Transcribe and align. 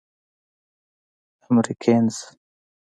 امريکنز. 1.49 2.17